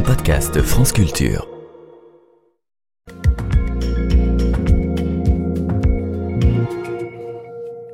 un 0.00 0.02
podcast 0.02 0.62
France 0.62 0.92
Culture. 0.92 1.46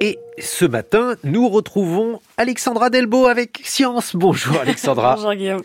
Et 0.01 0.19
ce 0.39 0.65
matin, 0.67 1.17
nous 1.25 1.49
retrouvons 1.49 2.21
Alexandra 2.37 2.91
Delbo 2.91 3.27
avec 3.27 3.61
Science. 3.65 4.15
Bonjour 4.15 4.57
Alexandra. 4.61 5.15
Bonjour 5.17 5.35
Guillaume. 5.35 5.63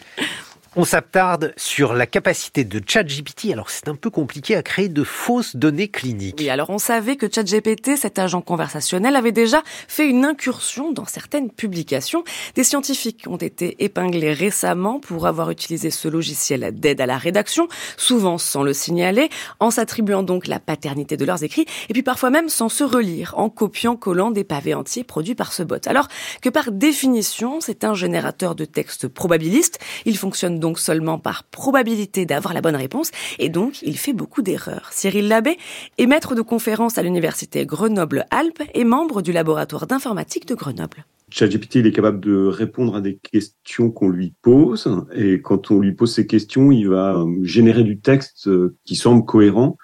On 0.77 0.85
s'attarde 0.85 1.53
sur 1.57 1.93
la 1.93 2.05
capacité 2.05 2.63
de 2.63 2.81
ChatGPT. 2.85 3.51
Alors 3.51 3.69
c'est 3.69 3.89
un 3.89 3.95
peu 3.95 4.09
compliqué 4.09 4.55
à 4.55 4.63
créer 4.63 4.87
de 4.87 5.03
fausses 5.03 5.57
données 5.57 5.89
cliniques. 5.89 6.37
Oui, 6.39 6.49
alors 6.49 6.69
on 6.69 6.77
savait 6.77 7.17
que 7.17 7.27
ChatGPT, 7.29 7.97
cet 7.97 8.17
agent 8.17 8.39
conversationnel, 8.39 9.17
avait 9.17 9.33
déjà 9.33 9.63
fait 9.89 10.07
une 10.07 10.23
incursion 10.23 10.93
dans 10.93 11.03
certaines 11.03 11.49
publications. 11.51 12.23
Des 12.55 12.63
scientifiques 12.63 13.25
ont 13.27 13.35
été 13.35 13.83
épinglés 13.83 14.31
récemment 14.31 15.01
pour 15.01 15.27
avoir 15.27 15.51
utilisé 15.51 15.91
ce 15.91 16.07
logiciel 16.07 16.71
d'aide 16.73 17.01
à 17.01 17.05
la 17.05 17.17
rédaction, 17.17 17.67
souvent 17.97 18.37
sans 18.37 18.63
le 18.63 18.71
signaler, 18.71 19.27
en 19.59 19.71
s'attribuant 19.71 20.23
donc 20.23 20.47
la 20.47 20.61
paternité 20.61 21.17
de 21.17 21.25
leurs 21.25 21.43
écrits, 21.43 21.65
et 21.89 21.93
puis 21.93 22.01
parfois 22.01 22.29
même 22.29 22.47
sans 22.47 22.69
se 22.69 22.85
relire, 22.85 23.33
en 23.35 23.49
copiant-collant 23.49 24.31
des 24.31 24.45
pavés 24.45 24.73
entiers 24.73 25.03
produits 25.03 25.35
par 25.35 25.51
ce 25.51 25.63
bot. 25.63 25.85
Alors 25.85 26.07
que 26.41 26.47
par 26.47 26.71
définition, 26.71 27.59
c'est 27.59 27.83
un 27.83 27.93
générateur 27.93 28.55
de 28.55 28.63
texte 28.63 29.09
probabiliste, 29.09 29.77
il 30.05 30.17
fonctionne 30.17 30.60
donc 30.61 30.79
seulement 30.79 31.19
par 31.19 31.43
probabilité 31.43 32.25
d'avoir 32.25 32.53
la 32.53 32.61
bonne 32.61 32.77
réponse, 32.77 33.11
et 33.37 33.49
donc 33.49 33.81
il 33.81 33.97
fait 33.97 34.13
beaucoup 34.13 34.41
d'erreurs. 34.41 34.87
Cyril 34.91 35.27
Labbé 35.27 35.57
est 35.97 36.05
maître 36.05 36.35
de 36.35 36.41
conférence 36.41 36.97
à 36.97 37.03
l'université 37.03 37.65
Grenoble-Alpes 37.65 38.63
et 38.73 38.85
membre 38.85 39.21
du 39.21 39.33
laboratoire 39.33 39.87
d'informatique 39.87 40.47
de 40.47 40.55
Grenoble. 40.55 41.05
ChatGPT, 41.31 41.77
est 41.77 41.91
capable 41.91 42.19
de 42.19 42.45
répondre 42.45 42.95
à 42.95 43.01
des 43.01 43.17
questions 43.17 43.89
qu'on 43.89 44.09
lui 44.09 44.33
pose, 44.41 44.89
et 45.15 45.41
quand 45.41 45.71
on 45.71 45.79
lui 45.79 45.93
pose 45.93 46.13
ces 46.13 46.27
questions, 46.27 46.71
il 46.71 46.89
va 46.89 47.15
euh, 47.15 47.25
générer 47.43 47.83
du 47.83 47.99
texte 47.99 48.47
euh, 48.47 48.75
qui 48.85 48.95
semble 48.95 49.25
cohérent, 49.25 49.77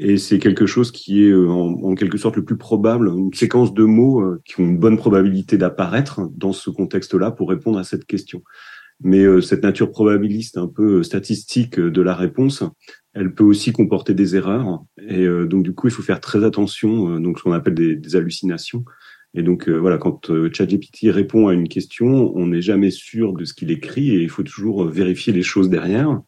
et 0.00 0.16
c'est 0.16 0.38
quelque 0.38 0.66
chose 0.66 0.90
qui 0.92 1.24
est 1.24 1.30
euh, 1.30 1.48
en, 1.48 1.94
quelque 1.94 2.18
sorte 2.18 2.36
le 2.36 2.44
plus 2.44 2.56
probable, 2.56 3.08
une 3.08 3.32
séquence 3.32 3.72
de 3.72 3.84
mots 3.84 4.24
qui 4.44 4.60
ont 4.60 4.64
une 4.64 4.78
bonne 4.78 4.96
probabilité 4.96 5.56
d'apparaître 5.56 6.20
dans 6.34 6.52
ce 6.52 6.70
contexte-là 6.70 7.30
pour 7.30 7.48
répondre 7.48 7.78
à 7.78 7.84
cette 7.84 8.04
question. 8.04 8.42
Mais 9.00 9.20
euh, 9.20 9.40
cette 9.40 9.62
nature 9.62 9.90
probabiliste, 9.90 10.58
un 10.58 10.66
peu 10.66 10.98
euh, 10.98 11.02
statistique 11.02 11.78
euh, 11.78 11.90
de 11.90 12.02
la 12.02 12.14
réponse, 12.14 12.64
elle 13.14 13.32
peut 13.32 13.44
aussi 13.44 13.72
comporter 13.72 14.12
des 14.14 14.36
erreurs. 14.36 14.82
Et 15.08 15.26
donc 15.26 15.64
du 15.64 15.74
coup, 15.74 15.88
il 15.88 15.90
faut 15.90 16.02
faire 16.02 16.20
très 16.20 16.44
attention, 16.44 17.18
donc 17.18 17.38
ce 17.38 17.42
qu'on 17.42 17.52
appelle 17.52 17.74
des, 17.74 17.96
des, 17.96 18.14
hallucinations. 18.14 18.84
Et 19.34 19.42
donc 19.42 19.68
voilà, 19.68 19.98
quand 19.98 20.30
ChatGPT 20.52 21.10
répond 21.10 21.48
à 21.48 21.54
une 21.54 21.66
question, 21.66 22.32
on 22.36 22.46
n'est 22.46 22.62
jamais 22.62 22.92
sûr 22.92 23.32
de 23.32 23.44
ce 23.44 23.54
qu'il 23.54 23.72
écrit 23.72 24.10
et 24.10 24.22
il 24.22 24.28
faut 24.28 24.44
toujours 24.44 24.84
vérifier 24.84 25.32
les 25.32 25.42
choses 25.42 25.68
derrière. 25.68 26.20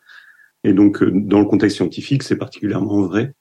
Et 0.64 0.72
donc 0.72 1.04
dans 1.04 1.38
le 1.38 1.44
contexte 1.44 1.76
scientifique, 1.76 2.24
c'est 2.24 2.38
particulièrement 2.38 3.02
vrai. 3.02 3.34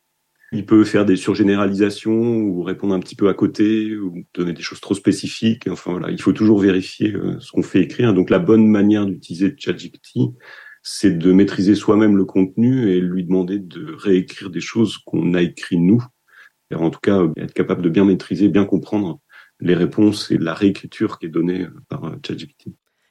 Il 0.52 0.66
peut 0.66 0.84
faire 0.84 1.06
des 1.06 1.16
surgénéralisations 1.16 2.42
ou 2.42 2.64
répondre 2.64 2.96
un 2.96 3.00
petit 3.00 3.16
peu 3.16 3.30
à 3.30 3.34
côté 3.34 3.96
ou 3.96 4.26
donner 4.34 4.54
des 4.54 4.64
choses 4.64 4.82
trop 4.82 4.96
spécifiques. 4.96 5.68
Enfin 5.68 5.92
voilà, 5.92 6.10
il 6.10 6.20
faut 6.22 6.34
toujours 6.34 6.60
vérifier 6.60 7.14
euh, 7.14 7.40
ce 7.40 7.52
qu'on 7.52 7.62
fait 7.62 7.82
écrire. 7.82 8.14
Donc 8.14 8.30
la 8.30 8.40
bonne 8.40 8.68
manière 8.68 9.06
d'utiliser 9.06 9.54
ChatGPT, 9.56 10.20
c'est 10.82 11.18
de 11.18 11.32
maîtriser 11.32 11.76
soi-même 11.76 12.18
le 12.18 12.26
contenu 12.26 12.90
et 12.92 13.00
lui 13.00 13.24
demander 13.24 13.60
de 13.60 13.94
réécrire 13.94 14.50
des 14.50 14.62
choses 14.62 14.98
qu'on 14.98 15.34
a 15.36 15.42
écrites 15.42 15.80
nous. 15.80 16.04
En 16.74 16.90
tout 16.90 17.00
cas, 17.00 17.24
être 17.38 17.54
capable 17.54 17.82
de 17.82 17.90
bien 17.90 18.06
maîtriser, 18.06 18.48
bien 18.48 18.66
comprendre 18.66 19.20
les 19.60 19.76
réponses 19.76 20.32
et 20.32 20.38
la 20.38 20.54
réécriture 20.54 21.20
qui 21.20 21.26
est 21.26 21.30
donnée 21.30 21.64
euh, 21.64 21.74
par 21.90 22.06
euh, 22.06 22.16
ChatGPT 22.26 22.70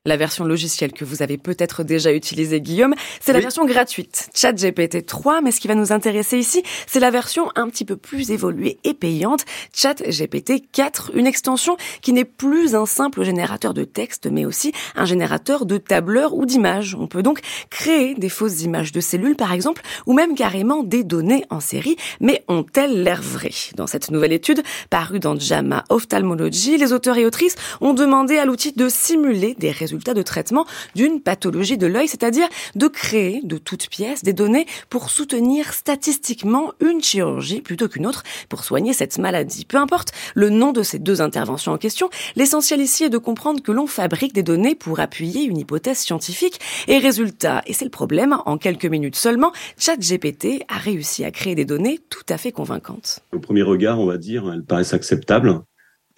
la 0.09 0.17
version 0.17 0.45
logicielle 0.45 0.93
que 0.93 1.05
vous 1.05 1.23
avez 1.23 1.39
peut-être 1.39 1.85
déjà 1.85 2.13
utilisée, 2.13 2.61
Guillaume. 2.61 2.95
C'est 3.21 3.33
la 3.33 3.41
version 3.41 3.65
gratuite, 3.67 4.31
ChatGPT 4.35 5.07
3, 5.07 5.43
mais 5.43 5.53
ce 5.53 5.61
qui 5.61 5.69
va 5.69 5.75
nous 5.75 5.93
intéresser 5.93 6.39
ici, 6.39 6.63
c'est 6.87 6.99
la 6.99 7.11
version 7.11 7.51
un 7.55 7.69
petit 7.69 7.85
peu 7.85 7.97
plus 7.97 8.31
évoluée 8.31 8.79
et 8.85 8.95
payante, 8.95 9.45
ChatGPT 9.73 10.65
4, 10.73 11.13
une 11.15 11.27
extension 11.27 11.77
qui 12.01 12.13
n'est 12.13 12.25
plus 12.25 12.75
un 12.75 12.87
simple 12.87 13.23
générateur 13.23 13.75
de 13.75 13.85
texte, 13.85 14.27
mais 14.31 14.47
aussi 14.47 14.73
un 14.97 15.05
générateur 15.05 15.67
de 15.67 15.77
tableurs 15.77 16.35
ou 16.35 16.47
d'images. 16.47 16.97
On 16.99 17.07
peut 17.07 17.23
donc 17.23 17.41
créer 17.71 18.15
des 18.15 18.31
fausses 18.31 18.63
images 18.63 18.93
de 18.93 19.01
cellules, 19.01 19.37
par 19.37 19.53
exemple, 19.53 19.83
ou 20.07 20.15
même 20.15 20.35
carrément 20.35 20.83
des 20.83 21.05
données 21.05 21.45
en 21.51 21.61
série, 21.61 21.97
mais 22.21 22.45
ont-elles 22.49 23.03
l'air 23.03 23.21
vraies? 23.23 23.49
Dans 23.77 23.87
cette 23.87 24.11
nouvelle 24.11 24.33
étude, 24.33 24.63
parue 24.89 25.21
dans 25.21 25.39
JAMA 25.39 25.85
Ophthalmology, 25.91 26.79
les 26.79 26.95
auteurs 26.95 27.19
et 27.19 27.27
autrices 27.27 27.57
ont 27.83 27.93
demandé 27.93 28.39
à 28.39 28.47
l'outil 28.47 28.73
de 28.73 28.89
simuler 28.89 29.55
des 29.59 29.71
résultats 29.71 29.98
de 29.99 30.23
traitement 30.23 30.67
d'une 30.95 31.21
pathologie 31.21 31.79
de 31.79 31.87
l'œil, 31.87 32.09
c'est-à-dire 32.09 32.49
de 32.75 32.87
créer 32.89 33.41
de 33.43 33.59
toutes 33.59 33.89
pièces 33.89 34.23
des 34.23 34.33
données 34.33 34.67
pour 34.91 35.11
soutenir 35.11 35.73
statistiquement 35.73 36.73
une 36.81 37.03
chirurgie 37.03 37.61
plutôt 37.61 37.89
qu'une 37.89 38.07
autre 38.07 38.23
pour 38.49 38.65
soigner 38.65 38.93
cette 38.93 39.19
maladie. 39.19 39.65
Peu 39.65 39.77
importe 39.77 40.13
le 40.35 40.51
nom 40.51 40.73
de 40.73 40.83
ces 40.83 40.99
deux 40.99 41.21
interventions 41.21 41.73
en 41.73 41.79
question, 41.79 42.09
l'essentiel 42.37 42.81
ici 42.81 43.05
est 43.05 43.11
de 43.11 43.19
comprendre 43.19 43.63
que 43.63 43.73
l'on 43.73 43.87
fabrique 43.87 44.33
des 44.33 44.43
données 44.43 44.75
pour 44.75 45.01
appuyer 45.01 45.43
une 45.43 45.59
hypothèse 45.59 45.99
scientifique 45.99 46.61
et 46.87 46.99
résultat, 46.99 47.63
et 47.67 47.73
c'est 47.73 47.85
le 47.85 47.91
problème, 47.91 48.37
en 48.47 48.59
quelques 48.59 48.87
minutes 48.87 49.17
seulement, 49.17 49.53
ChatGPT 49.79 50.65
a 50.69 50.79
réussi 50.79 51.25
à 51.25 51.31
créer 51.31 51.55
des 51.55 51.65
données 51.65 51.99
tout 52.11 52.27
à 52.29 52.39
fait 52.39 52.53
convaincantes. 52.53 53.21
Au 53.33 53.39
premier 53.39 53.63
regard, 53.63 53.99
on 53.99 54.07
va 54.07 54.19
dire, 54.19 54.51
elles 54.53 54.65
paraissent 54.65 54.95
acceptables. 54.95 55.61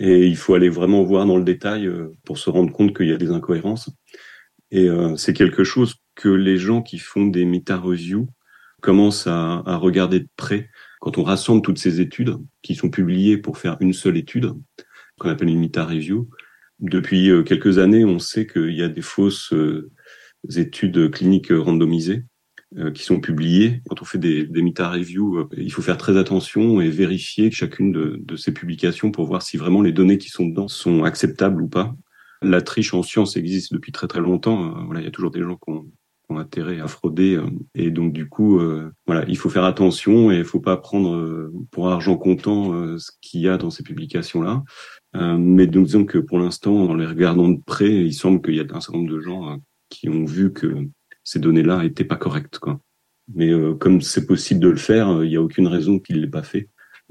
Et 0.00 0.26
il 0.26 0.36
faut 0.36 0.54
aller 0.54 0.70
vraiment 0.70 1.04
voir 1.04 1.26
dans 1.26 1.36
le 1.36 1.44
détail 1.44 1.86
euh, 1.86 2.08
pour 2.24 2.38
se 2.38 2.48
rendre 2.48 2.72
compte 2.72 2.96
qu'il 2.96 3.08
y 3.08 3.12
a 3.12 3.18
des 3.18 3.30
incohérences. 3.30 3.90
Et 4.70 4.88
euh, 4.88 5.14
c'est 5.16 5.34
quelque 5.34 5.62
chose 5.62 5.96
que 6.14 6.30
les 6.30 6.56
gens 6.56 6.80
qui 6.80 6.98
font 6.98 7.26
des 7.26 7.44
meta-reviews 7.44 8.26
commencent 8.80 9.26
à, 9.26 9.62
regarder 9.76 10.20
de 10.20 10.28
près. 10.36 10.70
Quand 11.00 11.18
on 11.18 11.22
rassemble 11.22 11.60
toutes 11.60 11.78
ces 11.78 12.00
études 12.00 12.36
qui 12.62 12.74
sont 12.74 12.88
publiées 12.88 13.36
pour 13.36 13.58
faire 13.58 13.76
une 13.80 13.92
seule 13.92 14.16
étude, 14.16 14.54
qu'on 15.18 15.28
appelle 15.28 15.50
une 15.50 15.60
meta-review, 15.60 16.30
depuis 16.78 17.30
euh, 17.30 17.42
quelques 17.42 17.78
années, 17.78 18.06
on 18.06 18.18
sait 18.18 18.46
qu'il 18.46 18.72
y 18.72 18.82
a 18.82 18.88
des 18.88 19.02
fausses 19.02 19.52
études 20.56 21.10
cliniques 21.10 21.52
randomisées 21.52 22.24
qui 22.94 23.02
sont 23.02 23.20
publiés. 23.20 23.82
Quand 23.88 24.00
on 24.00 24.04
fait 24.04 24.18
des, 24.18 24.46
des 24.46 24.62
meta-reviews, 24.62 25.38
euh, 25.38 25.48
il 25.56 25.72
faut 25.72 25.82
faire 25.82 25.98
très 25.98 26.16
attention 26.16 26.80
et 26.80 26.88
vérifier 26.88 27.50
chacune 27.50 27.90
de, 27.92 28.36
ces 28.36 28.52
publications 28.52 29.10
pour 29.10 29.26
voir 29.26 29.42
si 29.42 29.56
vraiment 29.56 29.82
les 29.82 29.92
données 29.92 30.18
qui 30.18 30.28
sont 30.28 30.46
dedans 30.46 30.68
sont 30.68 31.02
acceptables 31.04 31.62
ou 31.62 31.68
pas. 31.68 31.94
La 32.42 32.62
triche 32.62 32.94
en 32.94 33.02
science 33.02 33.36
existe 33.36 33.72
depuis 33.72 33.92
très 33.92 34.06
très 34.06 34.20
longtemps. 34.20 34.66
Euh, 34.66 34.84
voilà, 34.84 35.00
il 35.00 35.04
y 35.04 35.08
a 35.08 35.10
toujours 35.10 35.32
des 35.32 35.42
gens 35.42 35.56
qui 35.56 35.70
ont, 35.72 35.86
intérêt 36.32 36.78
à 36.78 36.86
frauder 36.86 37.42
et 37.74 37.90
donc 37.90 38.12
du 38.12 38.28
coup, 38.28 38.60
voilà, 39.04 39.24
il 39.26 39.36
faut 39.36 39.48
faire 39.48 39.64
attention 39.64 40.30
et 40.30 40.38
il 40.38 40.44
faut 40.44 40.60
pas 40.60 40.76
prendre 40.76 41.50
pour 41.72 41.88
argent 41.88 42.16
comptant 42.16 42.96
ce 42.98 43.10
qu'il 43.20 43.40
y 43.40 43.48
a 43.48 43.56
dans 43.56 43.70
ces 43.70 43.82
publications-là. 43.82 44.62
mais 45.12 45.66
donc, 45.66 45.86
disons 45.86 46.04
que 46.04 46.18
pour 46.18 46.38
l'instant, 46.38 46.84
en 46.84 46.94
les 46.94 47.06
regardant 47.06 47.48
de 47.48 47.60
près, 47.60 47.90
il 47.90 48.14
semble 48.14 48.40
qu'il 48.42 48.54
y 48.54 48.60
a 48.60 48.62
un 48.62 48.80
certain 48.80 48.98
nombre 48.98 49.10
de 49.10 49.18
gens 49.18 49.58
qui 49.88 50.08
ont 50.08 50.24
vu 50.24 50.52
que 50.52 50.86
ces 51.30 51.38
données-là 51.38 51.84
n'étaient 51.84 52.02
pas 52.02 52.16
correctes. 52.16 52.58
Quoi. 52.58 52.80
Mais 53.32 53.50
euh, 53.50 53.74
comme 53.74 54.00
c'est 54.00 54.26
possible 54.26 54.58
de 54.58 54.68
le 54.68 54.76
faire, 54.76 55.08
euh, 55.10 55.24
il 55.24 55.28
n'y 55.28 55.36
a 55.36 55.42
aucune 55.42 55.68
raison 55.68 56.00
qu'il 56.00 56.16
ne 56.16 56.22
l'ait 56.22 56.26
pas 56.26 56.42
fait. 56.42 56.68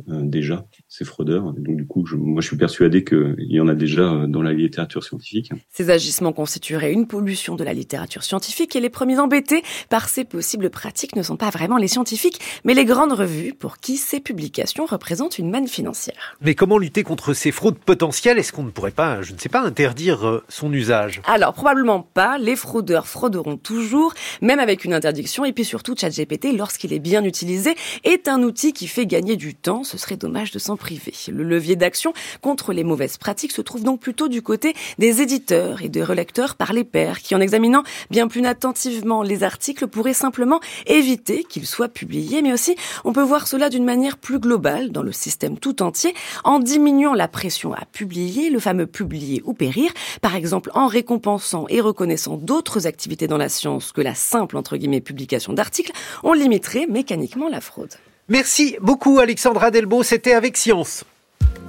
Euh, 0.08 0.22
déjà 0.24 0.66
ces 0.88 1.04
fraudeurs. 1.04 1.54
Donc 1.54 1.76
du 1.76 1.86
coup, 1.86 2.06
je, 2.06 2.16
moi, 2.16 2.42
je 2.42 2.48
suis 2.48 2.58
persuadé 2.58 3.04
qu'il 3.04 3.36
y 3.40 3.60
en 3.60 3.68
a 3.68 3.76
déjà 3.76 4.02
euh, 4.02 4.28
dans 4.28 4.42
la 4.42 4.54
littérature 4.54 5.04
scientifique. 5.04 5.52
Ces 5.70 5.90
agissements 5.90 6.32
constitueraient 6.32 6.94
une 6.94 7.06
pollution 7.06 7.56
de 7.56 7.64
la 7.64 7.74
littérature 7.74 8.24
scientifique 8.24 8.76
et 8.76 8.80
les 8.80 8.90
premiers 8.90 9.20
embêtés 9.20 9.62
par 9.90 10.08
ces 10.08 10.24
possibles 10.24 10.70
pratiques 10.70 11.16
ne 11.16 11.24
sont 11.24 11.38
pas 11.38 11.50
vraiment 11.50 11.78
les 11.78 11.88
scientifiques, 11.88 12.40
mais 12.64 12.74
les 12.74 12.86
grandes 12.86 13.12
revues 13.12 13.54
pour 13.54 13.78
qui 13.78 13.98
ces 13.98 14.20
publications 14.20 14.86
représentent 14.86 15.38
une 15.38 15.50
manne 15.50 15.68
financière. 15.68 16.38
Mais 16.42 16.56
comment 16.56 16.78
lutter 16.78 17.04
contre 17.04 17.34
ces 17.34 17.52
fraudes 17.52 17.78
potentielles? 17.78 18.40
Est-ce 18.40 18.54
qu'on 18.54 18.64
ne 18.64 18.72
pourrait 18.72 18.92
pas, 18.92 19.22
je 19.22 19.34
ne 19.34 19.38
sais 19.38 19.50
pas, 19.50 19.62
interdire 19.62 20.26
euh, 20.26 20.44
son 20.48 20.72
usage? 20.72 21.22
Alors 21.26 21.54
probablement 21.54 22.02
pas. 22.02 22.38
Les 22.38 22.56
fraudeurs 22.56 23.08
frauderont 23.08 23.58
toujours, 23.58 24.14
même 24.42 24.60
avec 24.60 24.86
une 24.86 24.94
interdiction. 24.94 25.46
Et 25.46 25.52
puis 25.52 25.66
surtout, 25.66 25.96
ChatGPT, 25.98 26.58
lorsqu'il 26.58 26.94
est 26.94 27.00
bien 27.00 27.24
utilisé, 27.24 27.76
est 28.04 28.28
un 28.28 28.44
outil 28.44 28.72
qui 28.74 28.88
fait 28.88 29.06
gagner 29.06 29.36
du 29.36 29.56
temps 29.56 29.84
ce 29.90 29.98
serait 29.98 30.18
dommage 30.18 30.52
de 30.52 30.60
s'en 30.60 30.78
priver. 30.78 31.14
Le 31.28 31.44
levier 31.44 31.76
d'action 31.76 32.14
contre 32.42 32.74
les 32.74 32.84
mauvaises 32.84 33.18
pratiques 33.18 33.52
se 33.52 33.62
trouve 33.62 33.84
donc 33.84 34.00
plutôt 34.00 34.28
du 34.28 34.42
côté 34.42 34.76
des 35.00 35.22
éditeurs 35.22 35.82
et 35.82 35.90
des 35.90 36.04
relecteurs 36.04 36.56
par 36.56 36.74
les 36.74 36.84
pairs, 36.84 37.20
qui 37.20 37.36
en 37.36 37.42
examinant 37.42 37.84
bien 38.12 38.28
plus 38.28 38.46
attentivement 38.46 39.24
les 39.24 39.44
articles 39.44 39.88
pourraient 39.88 40.14
simplement 40.14 40.60
éviter 40.86 41.44
qu'ils 41.44 41.66
soient 41.66 41.90
publiés, 41.90 42.42
mais 42.42 42.54
aussi 42.54 42.76
on 43.04 43.14
peut 43.14 43.24
voir 43.24 43.48
cela 43.48 43.70
d'une 43.70 43.84
manière 43.84 44.18
plus 44.18 44.40
globale 44.40 44.92
dans 44.92 45.04
le 45.04 45.12
système 45.12 45.58
tout 45.58 45.82
entier, 45.82 46.14
en 46.44 46.60
diminuant 46.60 47.14
la 47.14 47.28
pression 47.28 47.74
à 47.74 47.86
publier, 47.86 48.50
le 48.50 48.60
fameux 48.60 48.86
publier 48.86 49.42
ou 49.46 49.54
périr, 49.54 49.92
par 50.22 50.36
exemple 50.36 50.70
en 50.74 50.88
récompensant 50.88 51.66
et 51.70 51.82
reconnaissant 51.82 52.38
d'autres 52.38 52.86
activités 52.86 53.28
dans 53.28 53.38
la 53.38 53.50
science 53.50 53.92
que 53.92 54.02
la 54.02 54.16
simple 54.16 54.56
entre 54.56 54.78
guillemets 54.78 55.02
publication 55.02 55.54
d'articles, 55.54 55.92
on 56.24 56.34
limiterait 56.34 56.86
mécaniquement 56.88 57.50
la 57.50 57.62
fraude. 57.62 57.96
Merci 58.30 58.78
beaucoup 58.80 59.18
Alexandra 59.20 59.72
Delbo, 59.72 60.04
c'était 60.04 60.34
avec 60.34 60.56
Science. 60.56 61.04